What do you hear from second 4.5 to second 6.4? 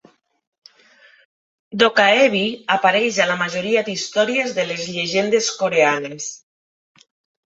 de les llegendes coreanes.